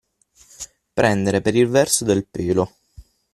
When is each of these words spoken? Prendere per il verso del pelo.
Prendere 0.93 1.41
per 1.41 1.53
il 1.55 1.67
verso 1.67 2.05
del 2.05 2.25
pelo. 2.25 2.73